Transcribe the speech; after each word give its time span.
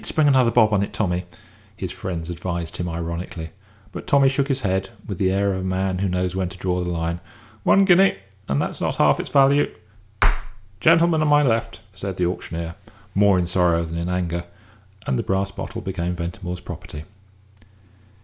Spring 0.03 0.27
another 0.27 0.49
bob 0.49 0.73
on 0.73 0.81
it, 0.81 0.93
Tommy," 0.93 1.25
his 1.77 1.91
friends 1.91 2.31
advised 2.31 2.77
him 2.77 2.89
ironically; 2.89 3.51
but 3.91 4.07
Tommy 4.07 4.27
shook 4.27 4.47
his 4.47 4.61
head, 4.61 4.89
with 5.05 5.19
the 5.19 5.29
air 5.31 5.53
of 5.53 5.61
a 5.61 5.63
man 5.63 5.99
who 5.99 6.09
knows 6.09 6.35
when 6.35 6.49
to 6.49 6.57
draw 6.57 6.83
the 6.83 6.89
line. 6.89 7.19
"One 7.61 7.85
guinea 7.85 8.17
and 8.49 8.59
that's 8.59 8.81
not 8.81 8.95
half 8.95 9.19
its 9.19 9.29
value! 9.29 9.71
Gentleman 10.79 11.21
on 11.21 11.27
my 11.27 11.43
left," 11.43 11.81
said 11.93 12.17
the 12.17 12.25
auctioneer, 12.25 12.73
more 13.13 13.37
in 13.37 13.45
sorrow 13.45 13.83
than 13.83 13.99
in 13.99 14.09
anger 14.09 14.45
and 15.05 15.19
the 15.19 15.21
brass 15.21 15.51
bottle 15.51 15.81
became 15.81 16.15
Ventimore's 16.15 16.61
property. 16.61 17.03